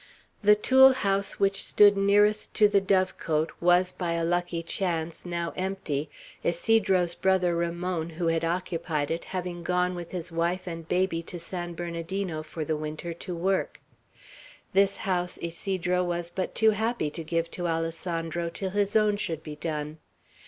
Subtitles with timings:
[0.41, 5.27] The tule house which stood nearest to the dove cote was, by a lucky chance,
[5.27, 6.09] now empty.
[6.43, 11.37] Ysidro's brother Ramon, who had occupied it, having gone with his wife and baby to
[11.37, 13.79] San Bernardino, for the winter, to work;
[14.73, 19.43] this house Ysidro was but too happy to give to Alessandro till his own should
[19.43, 19.99] be done.